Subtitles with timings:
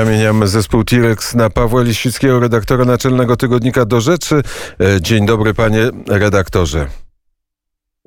[0.00, 4.42] Zamieniam zespół T-Rex na Pawła Lisickiego, redaktora naczelnego tygodnika Do Rzeczy.
[4.80, 6.86] E, dzień dobry panie redaktorze.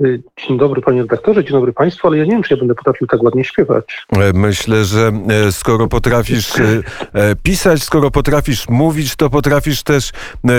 [0.05, 2.75] Y, dzień dobry panie redaktorze, dzień dobry państwu, ale ja nie wiem, czy ja będę
[2.75, 4.05] potrafił tak ładnie śpiewać.
[4.11, 5.11] E, myślę, że
[5.47, 10.11] e, skoro potrafisz e, pisać, skoro potrafisz mówić, to potrafisz też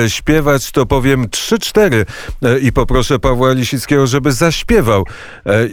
[0.09, 2.05] śpiewać, to powiem trzy, cztery
[2.63, 5.05] i poproszę Pawła Lisickiego, żeby zaśpiewał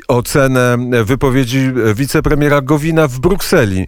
[0.07, 3.87] ocenę wypowiedzi wicepremiera Gowina w Brukseli.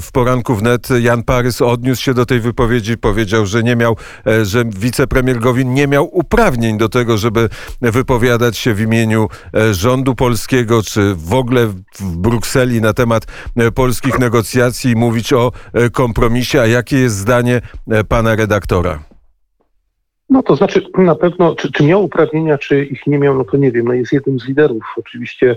[0.00, 3.96] W poranku wnet Jan Parys odniósł się do tej wypowiedzi, powiedział, że nie miał,
[4.42, 7.48] że wicepremier Gowin nie miał uprawnień do tego, żeby
[7.80, 13.70] wypowiadać się w imieniu e, rządu polskiego, czy w ogóle w Brukseli na temat e,
[13.72, 17.60] polskich negocjacji mówić o e, kompromisie, a jakie jest zdanie
[18.08, 19.02] pana redaktora?
[20.30, 23.56] No to znaczy na pewno, czy, czy miał uprawnienia, czy ich nie miał, no to
[23.56, 23.86] nie wiem.
[23.86, 25.56] No jest jednym z liderów oczywiście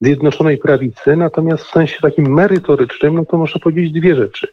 [0.00, 4.48] Zjednoczonej Prawicy, natomiast w sensie takim merytorycznym, no to można powiedzieć dwie rzeczy.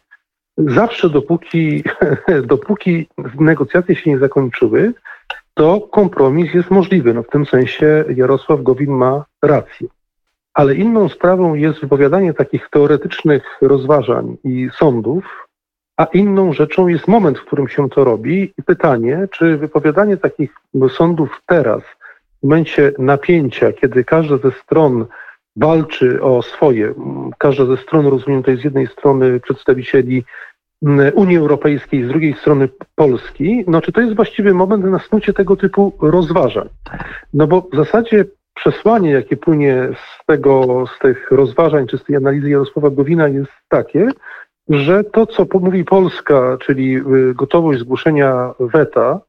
[0.58, 1.84] Zawsze dopóki,
[2.46, 3.06] dopóki
[3.40, 4.92] negocjacje się nie zakończyły,
[5.54, 7.14] to kompromis jest możliwy.
[7.14, 9.88] No w tym sensie Jarosław Gowin ma rację.
[10.54, 15.48] Ale inną sprawą jest wypowiadanie takich teoretycznych rozważań i sądów,
[15.96, 20.54] a inną rzeczą jest moment, w którym się to robi i pytanie, czy wypowiadanie takich
[20.88, 21.82] sądów teraz,
[22.42, 25.06] w momencie napięcia, kiedy każda ze stron
[25.56, 26.94] walczy o swoje,
[27.38, 30.24] każda ze stron, rozumiem, jest z jednej strony przedstawicieli
[31.14, 35.56] Unii Europejskiej, z drugiej strony Polski, no czy to jest właściwy moment na snucie tego
[35.56, 36.68] typu rozważań?
[37.34, 42.16] No bo w zasadzie przesłanie, jakie płynie z tego, z tych rozważań, czy z tej
[42.16, 44.08] analizy Jarosława Gowina jest takie,
[44.68, 49.20] że to, co mówi Polska, czyli y, gotowość zgłoszenia weta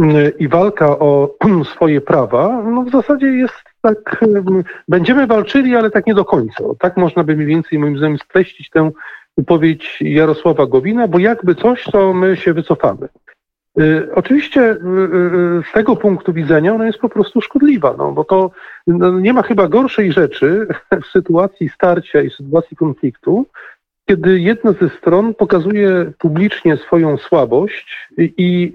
[0.00, 1.34] y, i walka o
[1.74, 4.42] swoje prawa, no w zasadzie jest tak, y,
[4.88, 6.64] będziemy walczyli, ale tak nie do końca.
[6.78, 8.90] Tak można by mniej więcej moim zdaniem streścić tę
[9.36, 13.08] wypowiedź Jarosława Gowina, bo jakby coś, to my się wycofamy.
[13.80, 14.78] Y, oczywiście y, y,
[15.70, 18.50] z tego punktu widzenia ona jest po prostu szkodliwa, no, bo to
[18.86, 20.66] no, nie ma chyba gorszej rzeczy
[21.02, 23.46] w sytuacji starcia i sytuacji konfliktu,
[24.08, 28.72] kiedy jedna ze stron pokazuje publicznie swoją słabość i, i,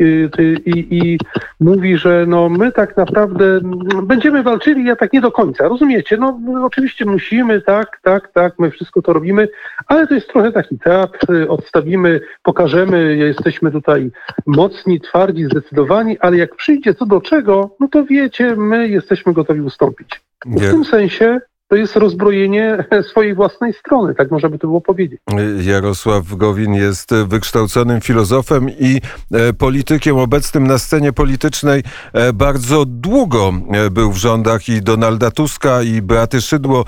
[0.66, 1.20] i, i,
[1.60, 3.60] mówi, że no my tak naprawdę
[4.04, 5.68] będziemy walczyli, ja tak nie do końca.
[5.68, 6.18] Rozumiecie?
[6.18, 9.48] No oczywiście musimy, tak, tak, tak, my wszystko to robimy,
[9.88, 14.12] ale to jest trochę taki teatr, odstawimy, pokażemy, jesteśmy tutaj
[14.46, 19.62] mocni, twardzi, zdecydowani, ale jak przyjdzie co do czego, no to wiecie, my jesteśmy gotowi
[19.62, 20.22] ustąpić.
[20.46, 25.22] W tym sensie to jest rozbrojenie swojej własnej strony, tak można by to było powiedzieć.
[25.62, 29.02] Jarosław Gowin jest wykształconym filozofem i
[29.32, 31.84] e, politykiem obecnym na scenie politycznej.
[32.14, 36.86] E, bardzo długo e, był w rządach i Donalda Tuska, i Beaty Szydło,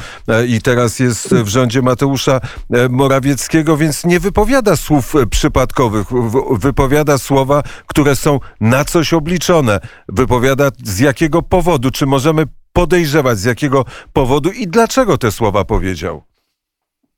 [0.47, 2.41] i teraz jest w rządzie Mateusza
[2.89, 6.07] Morawieckiego, więc nie wypowiada słów przypadkowych,
[6.51, 9.79] wypowiada słowa, które są na coś obliczone.
[10.07, 16.22] Wypowiada z jakiego powodu, czy możemy podejrzewać, z jakiego powodu i dlaczego te słowa powiedział?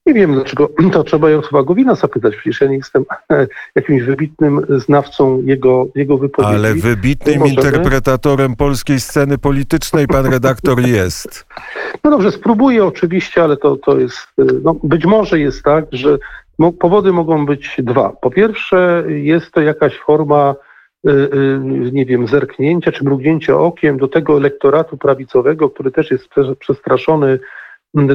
[0.05, 3.05] Nie wiem dlaczego, to trzeba Jarosława Gowina zapytać, przecież ja nie jestem
[3.75, 6.55] jakimś wybitnym znawcą jego, jego wypowiedzi.
[6.55, 7.61] Ale wybitnym Możemy...
[7.61, 11.45] interpretatorem polskiej sceny politycznej pan redaktor jest.
[12.03, 14.27] No dobrze, spróbuję oczywiście, ale to, to jest,
[14.63, 16.17] no być może jest tak, że
[16.79, 18.09] powody mogą być dwa.
[18.09, 20.70] Po pierwsze jest to jakaś forma Y, y,
[21.91, 26.29] nie wiem, zerknięcia czy mrugnięcia okiem do tego elektoratu prawicowego, który też jest
[26.59, 27.39] przestraszony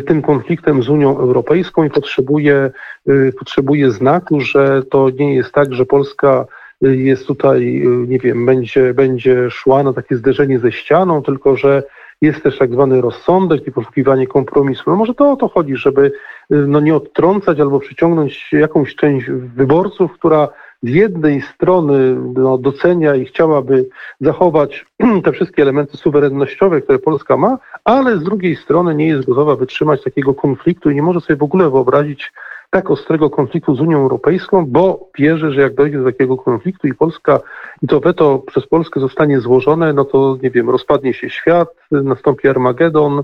[0.06, 2.70] tym konfliktem z Unią Europejską i potrzebuje,
[3.08, 6.46] y, potrzebuje znaku, że to nie jest tak, że Polska
[6.80, 11.82] jest tutaj, nie wiem, będzie, będzie szła na takie zderzenie ze ścianą, tylko że
[12.22, 14.82] jest też tak zwany rozsądek i poszukiwanie kompromisu.
[14.86, 16.12] No może to o to chodzi, żeby
[16.50, 20.48] no nie odtrącać albo przyciągnąć jakąś część wyborców, która
[20.82, 23.88] z jednej strony no, docenia i chciałaby
[24.20, 24.86] zachować
[25.24, 30.04] te wszystkie elementy suwerennościowe, które Polska ma, ale z drugiej strony nie jest gotowa wytrzymać
[30.04, 32.32] takiego konfliktu i nie może sobie w ogóle wyobrazić
[32.76, 36.94] tak ostrego konfliktu z Unią Europejską, bo wierzy, że jak dojdzie do takiego konfliktu i
[36.94, 37.40] Polska,
[37.82, 42.48] i to weto przez Polskę zostanie złożone, no to nie wiem, rozpadnie się świat, nastąpi
[42.48, 43.22] Armagedon,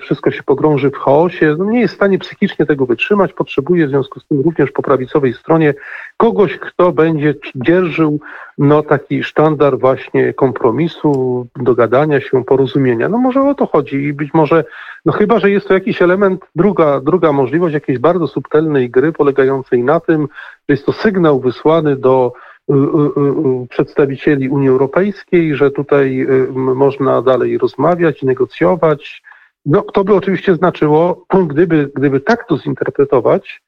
[0.00, 1.56] wszystko się pogrąży w chaosie.
[1.58, 4.82] No nie jest w stanie psychicznie tego wytrzymać, potrzebuje w związku z tym również po
[4.82, 5.74] prawicowej stronie
[6.16, 8.20] kogoś, kto będzie dzierżył
[8.62, 13.08] no, taki sztandar właśnie kompromisu, dogadania się, porozumienia.
[13.08, 14.64] No może o to chodzi i być może,
[15.04, 19.82] no chyba, że jest to jakiś element, druga, druga możliwość jakiejś bardzo subtelnej gry polegającej
[19.82, 20.28] na tym,
[20.68, 22.32] że jest to sygnał wysłany do
[22.70, 29.22] y, y, y, przedstawicieli Unii Europejskiej, że tutaj można dalej rozmawiać, negocjować.
[29.66, 33.62] No to by oczywiście znaczyło, gdyby, gdyby tak to zinterpretować,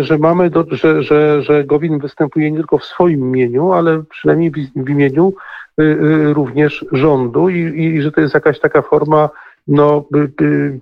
[0.00, 4.50] że mamy, do, że, że, że Gowin występuje nie tylko w swoim imieniu, ale przynajmniej
[4.76, 5.32] w, imieniu
[5.80, 9.30] y, y, również rządu i, i że to jest jakaś taka forma
[9.68, 10.04] no,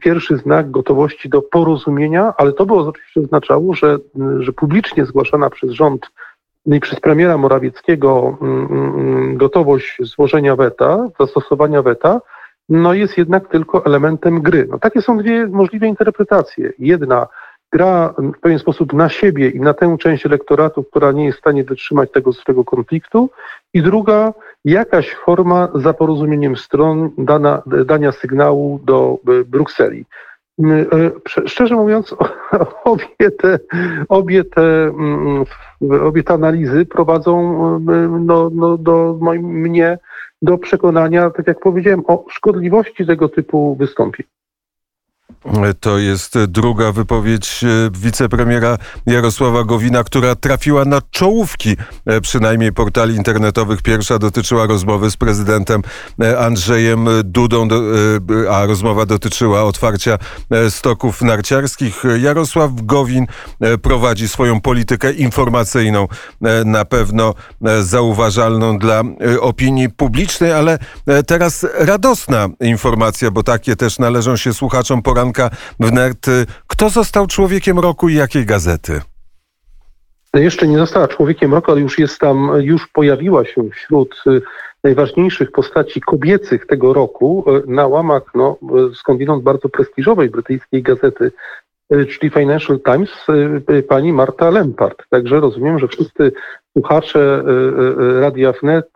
[0.01, 3.99] pierwszy znak gotowości do porozumienia, ale to by oczywiście oznaczało, że,
[4.39, 6.11] że publicznie zgłaszana przez rząd
[6.67, 12.21] i przez premiera Morawieckiego mm, mm, gotowość złożenia weta, zastosowania weta,
[12.69, 14.67] no jest jednak tylko elementem gry.
[14.71, 16.73] No, takie są dwie możliwe interpretacje.
[16.79, 17.27] Jedna
[17.73, 21.41] gra w pewien sposób na siebie i na tę część elektoratu, która nie jest w
[21.41, 23.31] stanie wytrzymać tego swojego konfliktu,
[23.75, 24.33] i druga
[24.65, 30.05] jakaś forma za porozumieniem stron dana, dania sygnału do e, Brukseli.
[30.65, 31.11] E,
[31.47, 32.15] szczerze mówiąc,
[32.85, 33.59] obie te,
[34.09, 35.45] obie te, mm,
[36.03, 37.59] obie te analizy prowadzą
[38.21, 39.99] no, no, do mnie
[40.43, 44.27] do przekonania, tak jak powiedziałem, o szkodliwości tego typu wystąpień.
[45.81, 51.77] To jest druga wypowiedź e, wicepremiera Jarosława Gowina, która trafiła na czołówki
[52.07, 53.83] e, przynajmniej portali internetowych.
[53.83, 55.83] Pierwsza dotyczyła rozmowy z prezydentem
[56.23, 57.69] e, Andrzejem Dudą,
[58.51, 60.19] a rozmowa dotyczyła otwarcia
[60.71, 62.03] stoków narciarskich.
[62.21, 63.27] Jarosław Gowin
[63.83, 66.09] prowadzi swoją politykę informacyjną,
[66.65, 67.35] na pewno
[67.81, 69.03] zauważalną dla
[69.41, 70.79] opinii publicznej, ale
[71.27, 75.51] teraz radosna informacja, bo takie też należą się słuchaczom poranku poranka
[75.81, 76.27] wnet.
[76.67, 79.01] Kto został człowiekiem roku i jakiej gazety?
[80.35, 84.43] Jeszcze nie została człowiekiem roku, ale już jest tam, już pojawiła się wśród y,
[84.85, 88.57] najważniejszych postaci kobiecych tego roku y, na łamach no,
[88.93, 91.33] y, skądinąd bardzo prestiżowej brytyjskiej gazety,
[91.91, 93.11] czyli Financial Times,
[93.89, 95.03] pani Marta Lempart.
[95.11, 96.33] Także rozumiem, że wszyscy
[96.79, 97.43] słuchacze
[98.21, 98.91] Radia Wnet,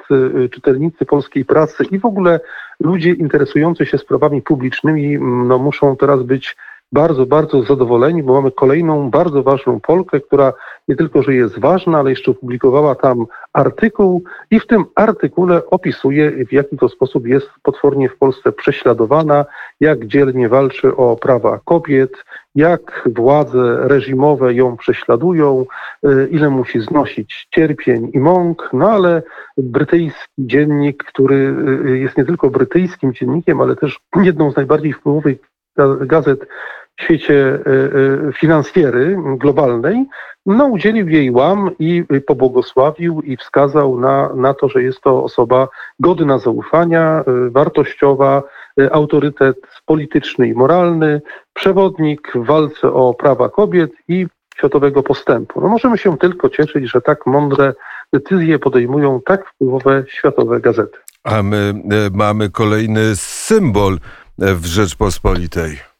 [0.50, 2.40] czytelnicy polskiej prasy i w ogóle
[2.80, 6.56] ludzie interesujący się sprawami publicznymi no, muszą teraz być
[6.92, 10.52] bardzo, bardzo zadowoleni, bo mamy kolejną bardzo ważną Polkę, która
[10.88, 16.46] nie tylko, że jest ważna, ale jeszcze opublikowała tam artykuł i w tym artykule opisuje,
[16.46, 19.44] w jaki to sposób jest potwornie w Polsce prześladowana,
[19.80, 22.12] jak dzielnie walczy o prawa kobiet,
[22.54, 25.66] jak władze reżimowe ją prześladują,
[26.06, 29.22] y, ile musi znosić cierpień i mąk, no ale
[29.56, 31.54] brytyjski dziennik, który
[31.86, 35.38] y, jest nie tylko brytyjskim dziennikiem, ale też jedną z najbardziej wpływowych
[36.00, 36.46] gazet
[37.02, 40.06] w świecie y, finansjery globalnej,
[40.46, 45.68] no udzielił jej łam i pobłogosławił i wskazał na, na to, że jest to osoba
[46.00, 48.42] godna zaufania, wartościowa,
[48.80, 49.56] Y, autorytet
[49.86, 51.22] polityczny i moralny,
[51.52, 54.26] przewodnik w walce o prawa kobiet i
[54.56, 55.60] światowego postępu.
[55.60, 57.74] No możemy się tylko cieszyć, że tak mądre
[58.12, 60.98] decyzje podejmują tak wpływowe światowe gazety.
[61.24, 61.74] A my
[62.12, 63.98] mamy kolejny symbol
[64.38, 65.76] w Rzeczpospolitej.
[65.76, 65.92] Tak.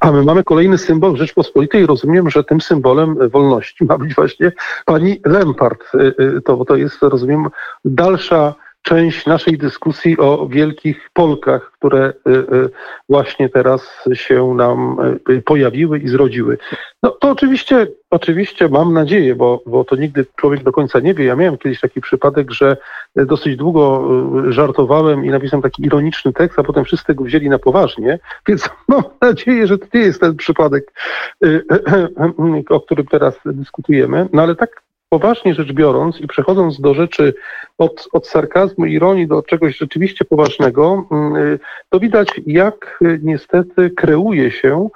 [0.00, 1.86] A my mamy kolejny symbol Rzeczpospolitej.
[1.86, 4.52] Rozumiem, że tym symbolem wolności ma być właśnie
[4.84, 5.84] pani Lempart.
[5.94, 7.46] Y, to, to jest, rozumiem,
[7.84, 8.54] dalsza
[8.86, 12.70] część naszej dyskusji o wielkich Polkach, które y, y,
[13.08, 14.96] właśnie teraz się nam
[15.30, 16.58] y, pojawiły i zrodziły.
[17.02, 21.24] No to oczywiście, oczywiście mam nadzieję, bo, bo to nigdy człowiek do końca nie wie.
[21.24, 22.76] Ja miałem kiedyś taki przypadek, że
[23.16, 24.08] dosyć długo
[24.48, 28.18] żartowałem i napisałem taki ironiczny tekst, a potem wszyscy go wzięli na poważnie,
[28.48, 30.92] więc mam nadzieję, że to nie jest ten przypadek,
[32.70, 34.28] o którym teraz dyskutujemy.
[34.32, 37.34] No ale tak poważnie rzecz biorąc i przechodząc do rzeczy
[37.78, 41.58] od, od sarkazmu i ironii do czegoś rzeczywiście poważnego, mm, y,
[41.88, 44.88] to widać, jak y, niestety kreuje się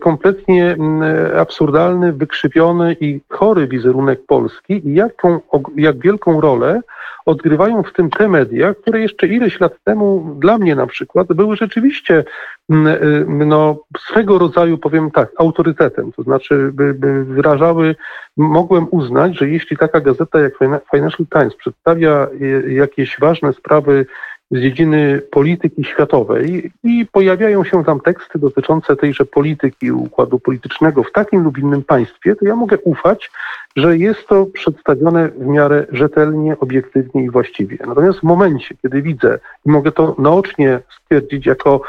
[0.00, 1.02] kompletnie mm,
[1.38, 5.40] absurdalny, wykrzywiony i chory wizerunek Polski i jaką,
[5.76, 6.80] jak wielką rolę
[7.26, 11.56] odgrywają w tym te media, które jeszcze ileś lat temu dla mnie na przykład były
[11.56, 12.24] rzeczywiście
[12.70, 16.12] mm, no, swego rodzaju, powiem tak, autorytetem.
[16.12, 17.96] To znaczy by, by wyrażały,
[18.36, 20.58] mogłem uznać, że jeśli taka gazeta jak
[20.90, 22.26] Financial Times przedstawia
[22.68, 24.06] jakieś ważne sprawy
[24.54, 31.12] z dziedziny polityki światowej i pojawiają się tam teksty dotyczące tejże polityki układu politycznego w
[31.12, 33.30] takim lub innym państwie, to ja mogę ufać,
[33.76, 37.78] że jest to przedstawione w miarę rzetelnie, obiektywnie i właściwie.
[37.86, 40.80] Natomiast w momencie, kiedy widzę i mogę to naocznie
[41.14, 41.80] stwierdzić jako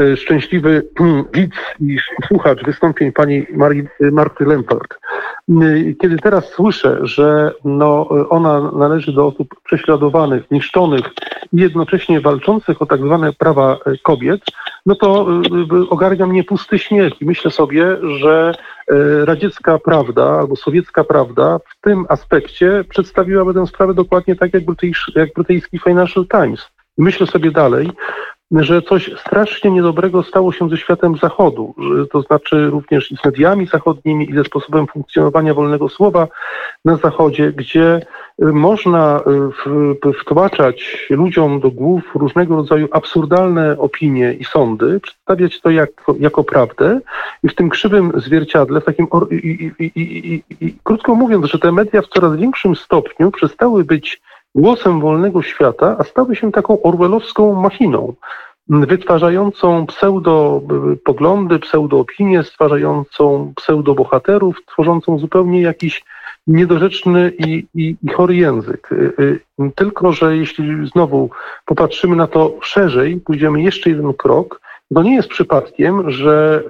[0.00, 0.88] e, szczęśliwy
[1.34, 1.98] widz i
[2.28, 4.94] słuchacz wystąpień pani Marii, Marty Lempert,
[6.00, 11.02] kiedy teraz słyszę, że no, ona należy do osób prześladowanych, niszczonych
[11.52, 14.40] i jednocześnie walczących o tak zwane prawa kobiet,
[14.86, 15.26] no to
[15.90, 18.54] ogarnia mnie pusty śmiech i myślę sobie, że
[18.88, 24.64] e, radziecka prawda albo sowiecka prawda w tym aspekcie przedstawiłaby tę sprawę dokładnie tak jak,
[24.64, 26.68] brytyjski, jak brytyjski Financial Times.
[26.98, 27.90] I myślę sobie dalej,
[28.62, 31.74] że coś strasznie niedobrego stało się ze światem Zachodu,
[32.12, 36.28] to znaczy również i z mediami zachodnimi, i ze sposobem funkcjonowania wolnego słowa
[36.84, 38.00] na Zachodzie, gdzie
[38.38, 39.20] można
[40.20, 47.00] wtłaczać ludziom do głów różnego rodzaju absurdalne opinie i sądy, przedstawiać to jako, jako prawdę.
[47.42, 51.72] I w tym krzywym zwierciadle, w takim, i, i, i, i, krótko mówiąc, że te
[51.72, 54.20] media w coraz większym stopniu przestały być
[54.54, 58.14] głosem wolnego świata, a stały się taką orwellowską machiną,
[58.68, 66.04] wytwarzającą pseudo-poglądy, pseudo-opinie, stwarzającą pseudo-bohaterów, tworzącą zupełnie jakiś
[66.46, 68.92] niedorzeczny i, i, i chory język.
[68.92, 69.40] Y, y,
[69.74, 71.30] tylko, że jeśli znowu
[71.64, 74.60] popatrzymy na to szerzej, pójdziemy jeszcze jeden krok,
[74.94, 76.62] to nie jest przypadkiem, że,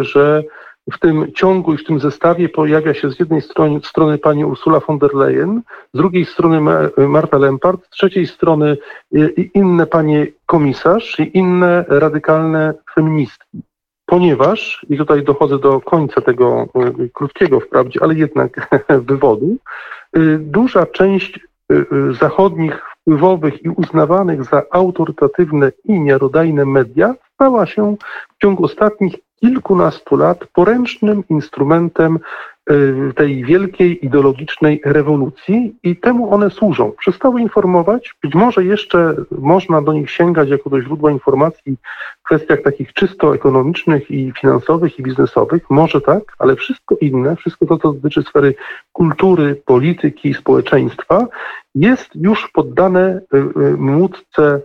[0.00, 0.42] że
[0.90, 4.80] w tym ciągu i w tym zestawie pojawia się z jednej strony, strony pani Ursula
[4.80, 5.62] von der Leyen,
[5.94, 6.60] z drugiej strony
[7.08, 8.76] Marta Lempart, z trzeciej strony
[9.14, 13.62] y, inne panie komisarz i inne radykalne feministki.
[14.06, 16.68] Ponieważ, i tutaj dochodzę do końca tego
[17.00, 18.78] y, krótkiego wprawdzie, ale jednak
[19.10, 19.56] wywodu,
[20.16, 21.40] y, duża część
[22.20, 27.96] zachodnich wpływowych i uznawanych za autorytatywne i miarodajne media stała się
[28.36, 32.18] w ciągu ostatnich kilkunastu lat poręcznym instrumentem
[32.70, 36.92] y, tej wielkiej ideologicznej rewolucji i temu one służą.
[36.98, 41.76] Przestały informować, być może jeszcze można do nich sięgać jako do źródła informacji
[42.20, 47.66] w kwestiach takich czysto ekonomicznych i finansowych i biznesowych, może tak, ale wszystko inne, wszystko
[47.66, 48.54] to, co dotyczy sfery
[48.92, 51.26] kultury, polityki, społeczeństwa,
[51.74, 54.60] jest już poddane y, y, młódce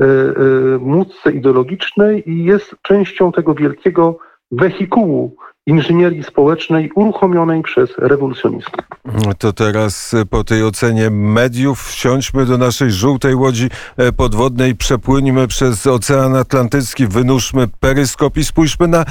[0.00, 4.18] Y, y, młódce ideologicznej i jest częścią tego wielkiego
[4.50, 8.84] wehikułu inżynierii społecznej uruchomionej przez rewolucjonistów.
[9.38, 13.68] To teraz po tej ocenie mediów wsiądźmy do naszej żółtej łodzi
[14.16, 19.04] podwodnej, przepłyńmy przez Ocean Atlantycki, wynurzmy peryskop i spójrzmy na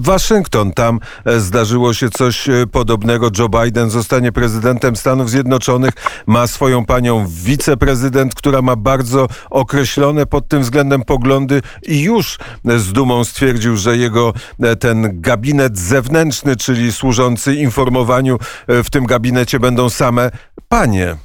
[0.00, 0.72] Waszyngton.
[0.72, 1.00] Tam
[1.36, 3.30] zdarzyło się coś podobnego.
[3.38, 5.92] Joe Biden zostanie prezydentem Stanów Zjednoczonych,
[6.26, 12.92] ma swoją panią wiceprezydent, która ma bardzo określone pod tym względem poglądy i już z
[12.92, 14.32] dumą stwierdził, że jego
[14.80, 18.38] ten gabinet z zewnętrzny, czyli służący informowaniu,
[18.68, 20.30] e, w tym gabinecie będą same
[20.68, 21.16] panie.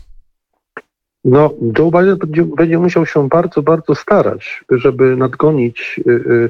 [1.25, 6.50] No, Joe Biden będzie, będzie musiał się bardzo, bardzo starać, żeby nadgonić y,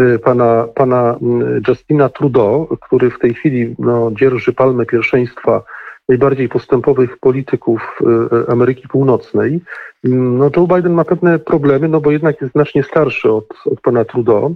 [0.00, 5.62] y, pana, pana mm, Justina Trudeau, który w tej chwili no, dzierży palmę pierwszeństwa
[6.08, 9.60] najbardziej postępowych polityków y, Ameryki Północnej.
[10.04, 14.04] No, Joe Biden ma pewne problemy, no bo jednak jest znacznie starszy od, od pana
[14.04, 14.54] Trudeau.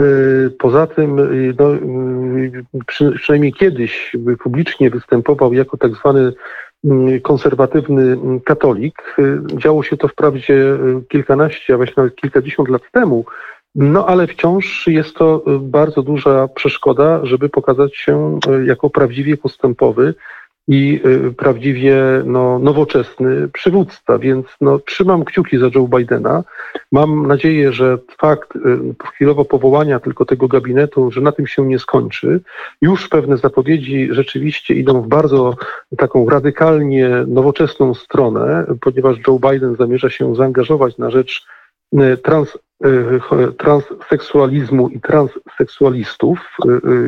[0.00, 6.32] Y, poza tym, y, no, y, przy, przynajmniej kiedyś publicznie występował jako tak zwany
[7.22, 9.16] konserwatywny katolik.
[9.56, 13.24] Działo się to wprawdzie kilkanaście, a właściwie nawet kilkadziesiąt lat temu,
[13.74, 20.14] no ale wciąż jest to bardzo duża przeszkoda, żeby pokazać się jako prawdziwie postępowy
[20.68, 24.18] i y, prawdziwie no, nowoczesny przywódca.
[24.18, 26.44] Więc no, trzymam kciuki za Joe Bidena.
[26.92, 28.60] Mam nadzieję, że fakt y,
[29.12, 32.40] chwilowo powołania tylko tego gabinetu, że na tym się nie skończy.
[32.82, 35.56] Już pewne zapowiedzi rzeczywiście idą w bardzo
[35.98, 41.46] taką radykalnie nowoczesną stronę, ponieważ Joe Biden zamierza się zaangażować na rzecz
[41.94, 42.58] y, trans
[43.58, 46.38] transseksualizmu i transseksualistów.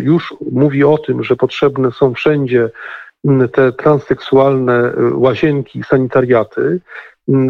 [0.00, 2.70] Już mówi o tym, że potrzebne są wszędzie
[3.52, 6.80] te transseksualne y, łazienki, sanitariaty, mm,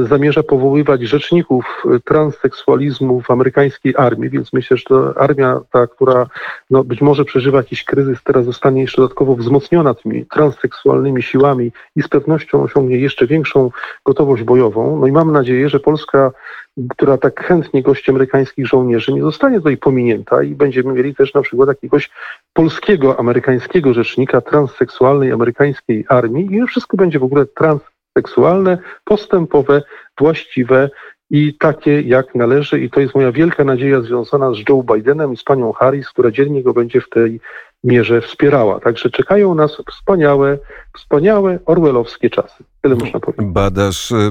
[0.09, 6.27] zamierza powoływać rzeczników y, transseksualizmu w amerykańskiej armii, więc myślę, że to armia ta, która
[6.71, 12.03] no, być może przeżywa jakiś kryzys, teraz zostanie jeszcze dodatkowo wzmocniona tymi transseksualnymi siłami i
[12.03, 13.71] z pewnością osiągnie jeszcze większą
[14.05, 15.01] gotowość bojową.
[15.01, 16.31] No i mam nadzieję, że Polska
[16.89, 21.43] która tak chętnie gości amerykańskich żołnierzy, nie zostanie tutaj pominięta i będziemy mieli też na
[21.43, 22.11] przykład jakiegoś
[22.53, 27.47] polskiego, amerykańskiego rzecznika transseksualnej amerykańskiej armii i wszystko będzie w ogóle
[28.19, 29.83] transseksualne, postępowe,
[30.19, 30.91] właściwe
[31.31, 35.37] i takie jak należy i to jest moja wielka nadzieja związana z Joe Bidenem i
[35.37, 37.41] z panią Harris, która dzielnie go będzie w tej
[37.85, 38.81] mierze wspierała.
[38.81, 40.59] Także czekają nas wspaniałe,
[40.97, 42.65] wspaniałe orwellowskie czasy.
[42.83, 43.47] Tyle można powiedzieć.
[43.47, 44.31] Badasz e,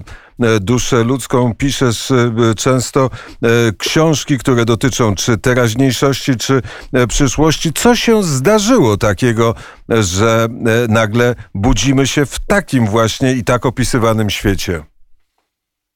[0.62, 3.10] duszę ludzką, piszesz e, często
[3.44, 6.62] e, książki, które dotyczą czy teraźniejszości, czy
[7.08, 7.74] przyszłości.
[7.74, 9.56] Co się zdarzyło takiego,
[9.90, 10.48] że
[10.90, 14.84] nagle budzimy się w takim właśnie i tak opisywanym świecie?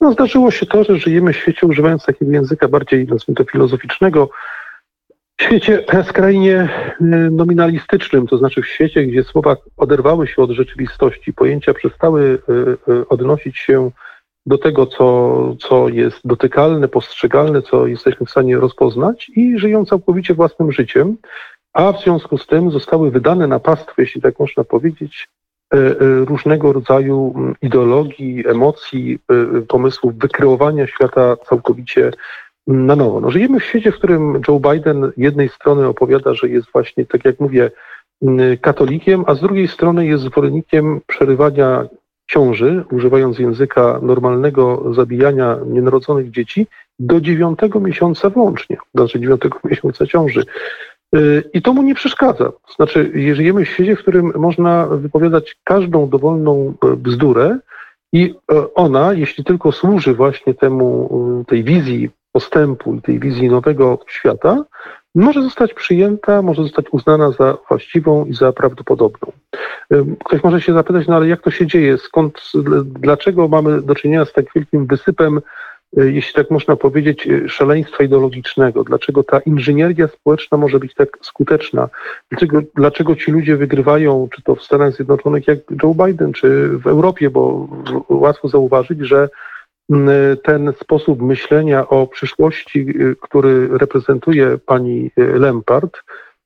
[0.01, 4.29] No, zdarzyło się to, że żyjemy w świecie używając takiego języka bardziej, nazwijmy to, filozoficznego,
[5.37, 6.69] w świecie skrajnie
[7.31, 12.41] nominalistycznym, to znaczy w świecie, gdzie słowa oderwały się od rzeczywistości, pojęcia przestały
[13.09, 13.91] odnosić się
[14.45, 20.33] do tego, co, co jest dotykalne, postrzegalne, co jesteśmy w stanie rozpoznać i żyją całkowicie
[20.33, 21.17] własnym życiem,
[21.73, 25.27] a w związku z tym zostały wydane na pastwę, jeśli tak można powiedzieć,
[25.73, 25.95] e, e,
[26.25, 32.11] różnego rodzaju mm, ideologii, emocji, e, pomysłów wykreowania świata całkowicie
[32.67, 33.21] mm, na nowo.
[33.21, 37.25] No, żyjemy w świecie, w którym Joe Biden jednej strony opowiada, że jest właśnie, tak
[37.25, 37.71] jak mówię,
[38.21, 41.87] mm, katolikiem, a z drugiej strony jest zwolennikiem przerywania
[42.33, 46.67] ciąży, używając języka normalnego zabijania nienarodzonych dzieci,
[46.99, 50.43] do dziewiątego miesiąca włącznie, znaczy dziewiątego miesiąca ciąży.
[51.15, 52.51] Y, I to mu nie przeszkadza.
[52.75, 57.57] Znaczy, żyjemy w świecie, w którym można wypowiadać każdą dowolną e, bzdurę
[58.13, 61.09] i e, ona, jeśli tylko służy właśnie temu,
[61.41, 64.65] e, tej wizji postępu i tej wizji nowego świata,
[65.15, 69.31] może zostać przyjęta, może zostać uznana za właściwą i za prawdopodobną.
[70.25, 71.97] Ktoś może się zapytać, no ale jak to się dzieje?
[71.97, 72.41] Skąd,
[72.83, 75.41] dlaczego mamy do czynienia z tak wielkim wysypem,
[75.97, 78.83] y, jeśli tak można powiedzieć, y, szaleństwa ideologicznego?
[78.83, 81.89] Dlaczego ta inżynieria społeczna może być tak skuteczna?
[82.29, 86.87] Dlaczego, dlaczego ci ludzie wygrywają, czy to w Stanach Zjednoczonych jak Joe Biden, czy w
[86.87, 87.67] Europie, bo
[88.09, 89.29] łatwo zauważyć, że
[90.43, 95.97] ten sposób myślenia o przyszłości, y, który reprezentuje pani y, Lempart,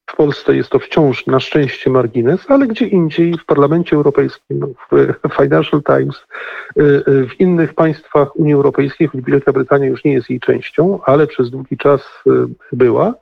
[0.09, 5.35] w Polsce jest to wciąż na szczęście margines, ale gdzie indziej, w Parlamencie Europejskim, w
[5.37, 6.15] Financial Times,
[6.77, 11.27] y, w innych państwach Unii Europejskiej, choć Wielka Brytania już nie jest jej częścią, ale
[11.27, 12.23] przez długi czas
[12.71, 13.13] była,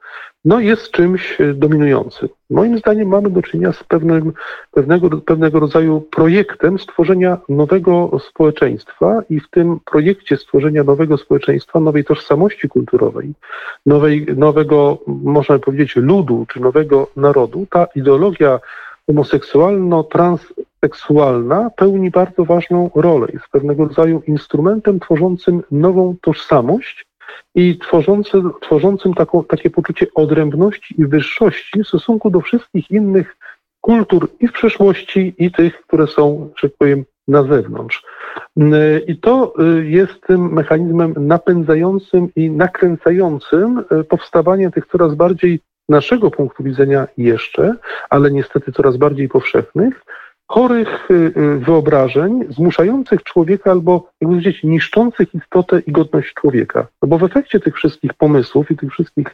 [0.45, 2.29] no jest czymś e, dominującym.
[2.49, 4.33] Moim zdaniem mamy do czynienia z pewnym,
[4.71, 12.05] pewnego, pewnego rodzaju projektem stworzenia nowego społeczeństwa i w tym projekcie stworzenia nowego społeczeństwa, nowej
[12.05, 13.33] tożsamości kulturowej,
[13.85, 18.59] nowej, nowego, można powiedzieć, ludu czy nowego narodu, ta ideologia
[19.09, 23.27] homoseksualno-transseksualna pełni bardzo ważną rolę.
[23.33, 27.05] Jest pewnego rodzaju instrumentem tworzącym nową tożsamość,
[27.55, 33.37] i tworzący, tworzącym taką, takie poczucie odrębności i wyższości w stosunku do wszystkich innych
[33.81, 38.03] kultur i w przeszłości, i tych, które są, że tak powiem, na zewnątrz.
[39.07, 45.59] I to y, jest tym mechanizmem napędzającym i nakręcającym y, powstawanie tych coraz bardziej
[45.89, 47.75] naszego punktu widzenia jeszcze,
[48.09, 50.03] ale niestety coraz bardziej powszechnych,
[50.47, 56.87] chorych y, y, wyobrażeń, zmuszających człowieka albo, jakby powiedzieć, niszczących istotę i godność człowieka.
[57.01, 59.27] No bo w efekcie tych wszystkich pomysłów i tych wszystkich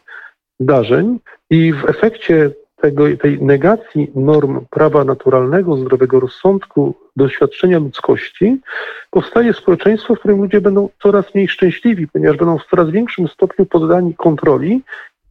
[0.60, 1.18] zdarzeń
[1.50, 8.60] i w efekcie tego, tej negacji norm prawa naturalnego, zdrowego rozsądku, doświadczenia ludzkości,
[9.10, 13.66] powstaje społeczeństwo, w którym ludzie będą coraz mniej szczęśliwi, ponieważ będą w coraz większym stopniu
[13.66, 14.82] poddani kontroli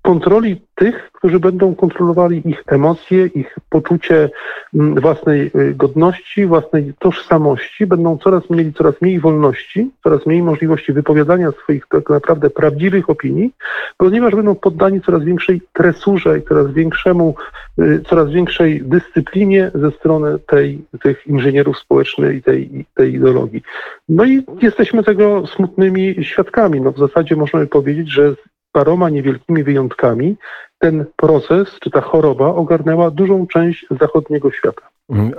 [0.01, 4.29] kontroli tych, którzy będą kontrolowali ich emocje, ich poczucie
[4.73, 10.93] mm, własnej y, godności, własnej tożsamości, będą coraz mieli coraz mniej wolności, coraz mniej możliwości
[10.93, 13.51] wypowiadania swoich tak naprawdę prawdziwych opinii,
[13.97, 17.35] ponieważ będą poddani coraz większej tresurze i coraz większemu,
[17.79, 23.61] y, coraz większej dyscyplinie ze strony tej, tych inżynierów społecznych i tej, tej ideologii.
[24.09, 26.81] No i jesteśmy tego smutnymi świadkami.
[26.81, 28.35] No w zasadzie możemy powiedzieć, że
[28.71, 30.35] paroma niewielkimi wyjątkami
[30.79, 34.89] ten proces czy ta choroba ogarnęła dużą część zachodniego świata.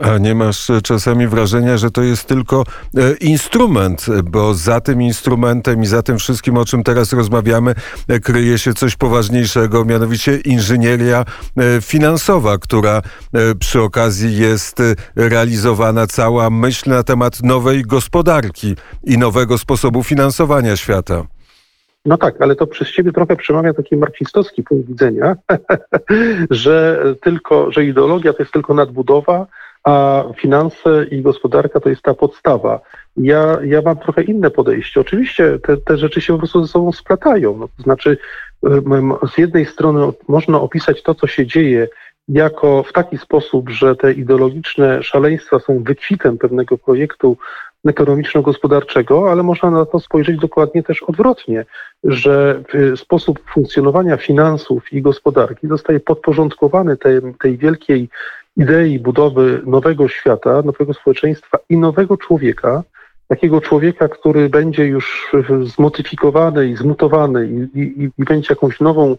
[0.01, 2.65] A nie masz czasami wrażenia, że to jest tylko
[2.97, 7.75] e, instrument, bo za tym instrumentem i za tym wszystkim, o czym teraz rozmawiamy,
[8.09, 11.25] e, kryje się coś poważniejszego, mianowicie inżynieria
[11.57, 13.03] e, finansowa, która
[13.59, 14.83] przy okazji jest
[15.17, 21.25] realizowana cała myśl na temat nowej gospodarki i nowego sposobu finansowania świata.
[22.05, 25.37] No tak, ale to przez ciebie trochę przemawia taki marksistowski punkt widzenia,
[26.51, 29.47] że tylko, że ideologia to jest tylko nadbudowa,
[29.85, 32.81] a finanse i gospodarka to jest ta podstawa.
[33.17, 35.01] Ja, ja mam trochę inne podejście.
[35.01, 37.57] Oczywiście te, te rzeczy się po prostu ze sobą splatają.
[37.57, 38.19] No, to znaczy,
[39.35, 41.89] z jednej strony można opisać to, co się dzieje,
[42.29, 47.37] jako w taki sposób, że te ideologiczne szaleństwa są wykwitem pewnego projektu
[47.85, 51.65] ekonomiczno-gospodarczego, ale można na to spojrzeć dokładnie też odwrotnie,
[52.05, 52.63] że
[52.97, 58.09] sposób funkcjonowania finansów i gospodarki zostaje podporządkowany tej, tej wielkiej
[58.57, 62.83] idei budowy nowego świata, nowego społeczeństwa i nowego człowieka,
[63.29, 69.17] takiego człowieka, który będzie już zmodyfikowany i zmutowany i, i, i będzie jakąś nową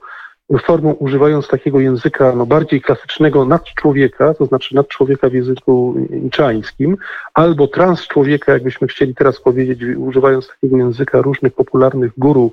[0.60, 6.98] formą, używając takiego języka no, bardziej klasycznego nadczłowieka, to znaczy nadczłowieka w języku niczańskim,
[7.34, 12.52] albo transczłowieka, jakbyśmy chcieli teraz powiedzieć, używając takiego języka różnych popularnych guru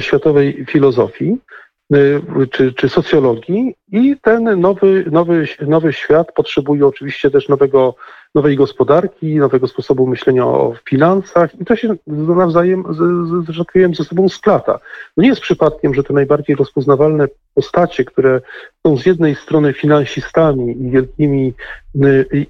[0.00, 1.38] światowej filozofii.
[2.50, 7.94] czy, czy socjologii i ten nowy, nowy, nowy świat potrzebuje oczywiście też nowego,
[8.34, 12.84] nowej gospodarki, nowego sposobu myślenia o finansach i to się nawzajem,
[13.48, 14.80] że tak powiem, ze sobą splata.
[15.16, 18.40] No nie jest przypadkiem, że te najbardziej rozpoznawalne postacie, które
[18.86, 21.54] są z jednej strony finansistami i wielkimi,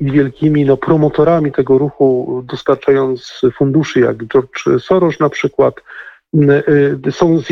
[0.01, 5.75] i wielkimi no, promotorami tego ruchu, dostarczając funduszy, jak George Soros na przykład,
[7.07, 7.47] Y, są z,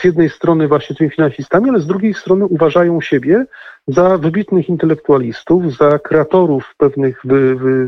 [0.00, 3.46] z, jednej strony właśnie tymi finansistami, ale z drugiej strony uważają siebie
[3.88, 7.86] za wybitnych intelektualistów, za kreatorów pewnych, wy, wy,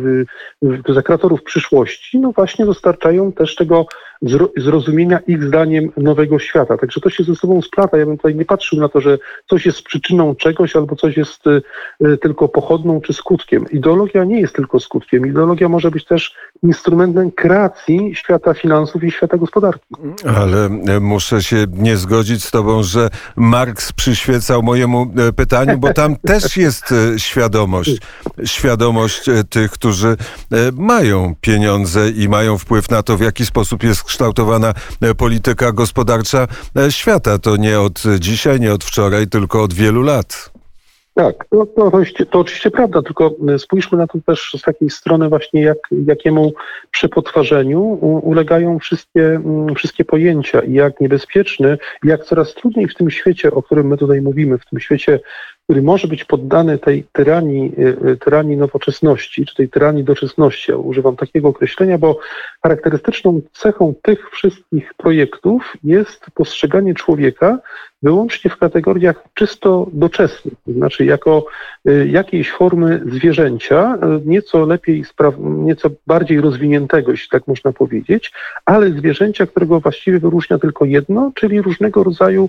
[0.63, 3.87] wy, za kreatorów przyszłości, no właśnie dostarczają też tego
[4.57, 6.77] zrozumienia ich zdaniem nowego świata.
[6.77, 7.99] Także to się ze sobą splata.
[7.99, 9.19] Ja bym tutaj nie patrzył na to, że
[9.51, 11.63] coś jest przyczyną czegoś albo coś jest y,
[12.07, 13.67] y, tylko pochodną czy skutkiem.
[13.71, 15.27] Ideologia nie jest tylko skutkiem.
[15.27, 19.95] Ideologia może być też instrumentem kreacji świata finansów i świata gospodarki.
[20.37, 25.95] Ale e, muszę się nie zgodzić z tobą, że Marks przyświecał mojemu e, pytaniu, bo
[25.95, 27.99] tam też jest e, świadomość.
[28.45, 30.17] Świadomość tych, którzy
[30.73, 34.75] mają pieniądze i mają wpływ na to, w jaki sposób jest kształtowana
[35.17, 36.47] polityka gospodarcza
[36.91, 37.39] świata.
[37.39, 40.55] To nie od dzisiaj, nie od wczoraj, tylko od wielu lat.
[41.15, 41.91] Tak, no, to,
[42.31, 46.53] to, oczywiście prawda, tylko spójrzmy na to też z takiej strony właśnie, jak, jakiemu
[46.91, 47.81] przepotwarzeniu
[48.23, 49.41] ulegają wszystkie,
[49.77, 54.23] wszystkie pojęcia i jak niebezpieczny, jak coraz trudniej w tym świecie, o którym my tutaj
[54.23, 55.21] mówimy, w tym świecie
[55.65, 60.71] który może być poddany tej tyranii, y, y, tyranii nowoczesności, czy tej tyranii doczesności.
[60.71, 62.19] Ja używam takiego określenia, bo
[62.63, 67.59] charakterystyczną cechą tych wszystkich projektów jest postrzeganie człowieka
[68.05, 71.47] wyłącznie w kategoriach czysto doczesnych, to znaczy jako
[71.89, 75.05] y, jakiejś formy zwierzęcia, nieco lepiej,
[75.41, 78.33] nieco bardziej rozwiniętego, jeśli tak można powiedzieć,
[78.65, 82.49] ale zwierzęcia, którego właściwie wyróżnia tylko jedno, czyli różnego rodzaju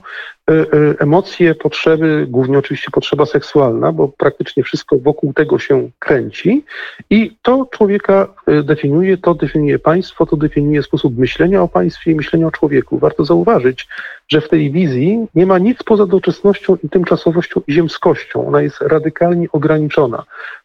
[1.00, 6.64] emocje, potrzeby, głównie oczywiście potrzeba seksualna, bo praktycznie wszystko wokół tego się kręci
[7.10, 8.28] i to człowieka
[8.64, 12.98] definiuje, to definiuje państwo, to definiuje sposób myślenia o państwie i myślenia o człowieku.
[12.98, 13.88] Warto zauważyć,
[14.28, 18.48] że w tej wizji nie ma nic poza doczesnością i tymczasowością i ziemskością.
[18.48, 20.18] Ona jest radykalnie ograniczona.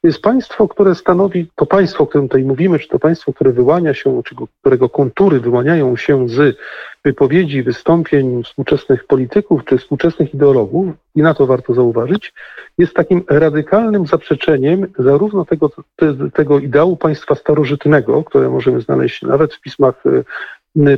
[0.02, 3.52] To jest państwo, które stanowi, to państwo, o którym tutaj mówimy, czy to państwo, które
[3.52, 6.56] wyłania się, czy którego kontury wyłaniają się z
[7.04, 12.32] wypowiedzi, wystąpień współczesnych polityków czy współczesnych ideologów, i na to warto zauważyć,
[12.78, 19.54] jest takim radykalnym zaprzeczeniem zarówno tego, te, tego ideału państwa starożytnego, które możemy znaleźć nawet
[19.54, 20.24] w pismach y,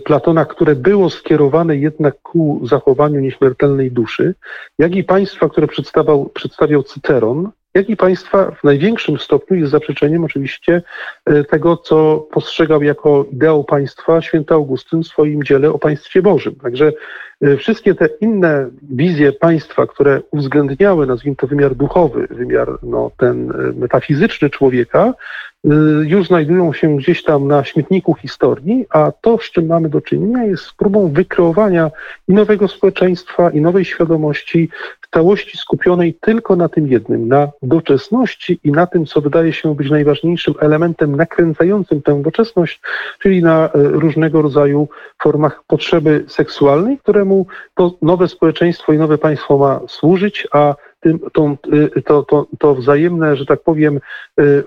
[0.04, 4.34] Platona, które było skierowane jednak ku zachowaniu nieśmiertelnej duszy,
[4.78, 10.24] jak i państwa, które przedstawiał, przedstawiał Cyceron, jak i państwa w największym stopniu jest zaprzeczeniem
[10.24, 10.82] oczywiście
[11.26, 16.54] e, tego, co postrzegał jako ideał państwa święty Augustyn w swoim dziele o państwie Bożym.
[16.54, 16.92] Także
[17.58, 23.54] wszystkie te inne wizje państwa, które uwzględniały, nazwijmy to wymiar duchowy, wymiar no, ten e,
[23.72, 25.14] metafizyczny człowieka,
[26.02, 30.44] już znajdują się gdzieś tam na śmietniku historii, a to, z czym mamy do czynienia,
[30.44, 31.90] jest próbą wykreowania
[32.28, 34.68] i nowego społeczeństwa, i nowej świadomości,
[35.14, 39.90] całości skupionej tylko na tym jednym, na doczesności i na tym, co wydaje się być
[39.90, 42.80] najważniejszym elementem nakręcającym tę doczesność,
[43.18, 44.88] czyli na e, różnego rodzaju
[45.22, 46.98] formach potrzeby seksualnej,
[47.32, 51.56] któremu to nowe społeczeństwo i nowe państwo ma służyć, a tym, tą,
[51.96, 54.00] y, to, to, to wzajemne, że tak powiem,
[54.40, 54.64] y,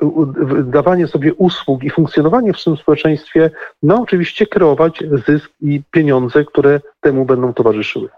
[0.63, 3.51] dawanie sobie usług i funkcjonowanie w tym społeczeństwie,
[3.83, 8.09] no oczywiście kreować zysk i pieniądze, które temu będą towarzyszyły.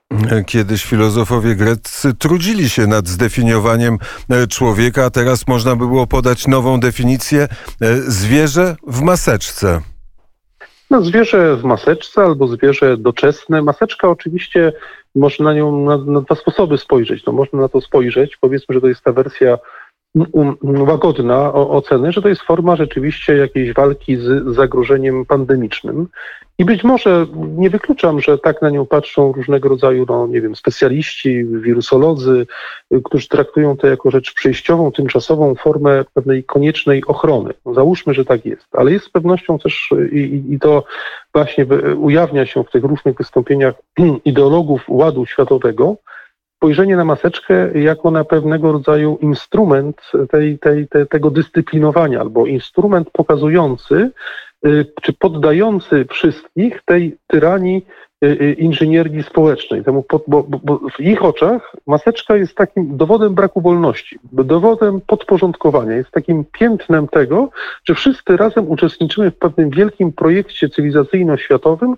[0.45, 3.97] Kiedyś filozofowie greccy trudzili się nad zdefiniowaniem
[4.29, 7.41] e, człowieka, a teraz można by było podać nową definicję
[7.81, 9.81] e, zwierzę w maseczce.
[10.89, 13.61] No, zwierzę w maseczce albo zwierzę doczesne.
[13.61, 14.73] Maseczka oczywiście
[15.15, 17.25] można na nią na, na dwa sposoby spojrzeć.
[17.25, 19.57] No, można na to spojrzeć, powiedzmy, że to jest ta wersja
[20.63, 26.07] łagodna oceny, że to jest forma rzeczywiście jakiejś walki z zagrożeniem pandemicznym.
[26.59, 30.55] I być może nie wykluczam, że tak na nią patrzą różnego rodzaju, no nie wiem,
[30.55, 32.47] specjaliści, wirusolodzy,
[33.03, 37.53] którzy traktują to jako rzecz przejściową, tymczasową formę pewnej koniecznej ochrony.
[37.65, 40.83] No, załóżmy, że tak jest, ale jest z pewnością też i, i to
[41.33, 41.65] właśnie
[41.97, 43.75] ujawnia się w tych różnych wystąpieniach
[44.25, 45.95] ideologów ładu światowego,
[46.57, 53.09] spojrzenie na maseczkę jako na pewnego rodzaju instrument tej, tej, tej, tego dyscyplinowania, albo instrument
[53.11, 54.11] pokazujący,
[54.65, 57.85] y, czy poddający wszystkich tej tyranii
[58.23, 59.83] y, y, inżynierni społecznej.
[59.83, 65.95] Temu pod, bo, bo, w ich oczach maseczka jest takim dowodem braku wolności, dowodem podporządkowania,
[65.95, 67.49] jest takim piętnem tego,
[67.85, 71.95] że wszyscy razem uczestniczymy w pewnym wielkim projekcie cywilizacyjno-światowym,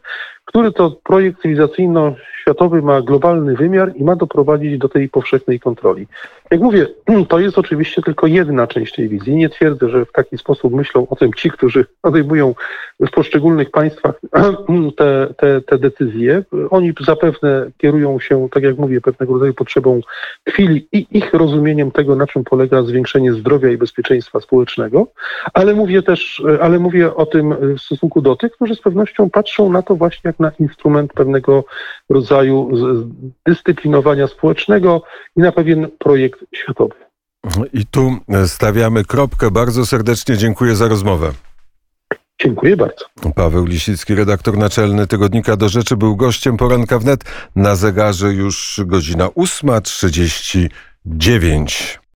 [0.49, 6.07] który to projekt cywilizacyjno-światowy ma globalny wymiar i ma doprowadzić do tej powszechnej kontroli.
[6.51, 6.87] Jak mówię,
[7.29, 9.35] to jest oczywiście tylko jedna część tej wizji.
[9.35, 12.55] Nie twierdzę, że w taki sposób myślą o tym ci, którzy podejmują
[12.99, 14.15] w poszczególnych państwach
[14.97, 15.77] te, te, te
[16.09, 16.43] decyzje.
[16.69, 20.01] Oni zapewne kierują się, tak jak mówię, pewnego rodzaju potrzebą
[20.49, 25.07] chwili i ich rozumieniem tego, na czym polega zwiększenie zdrowia i bezpieczeństwa społecznego,
[25.53, 29.71] ale mówię też, ale mówię o tym w stosunku do tych, którzy z pewnością patrzą
[29.71, 31.63] na to właśnie jak na instrument pewnego
[32.09, 32.71] rodzaju
[33.45, 35.03] dyscyplinowania społecznego
[35.37, 36.95] i na pewien projekt światowy.
[37.73, 39.51] I tu stawiamy kropkę.
[39.51, 41.31] Bardzo serdecznie dziękuję za rozmowę.
[42.43, 43.05] Dziękuję bardzo.
[43.35, 47.23] Paweł Lisicki, redaktor naczelny Tygodnika do Rzeczy, był gościem poranka wnet.
[47.55, 51.99] Na zegarze już godzina 8.39.